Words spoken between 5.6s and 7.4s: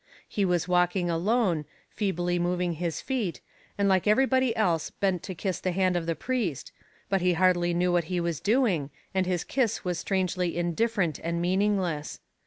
hand of the priest, but he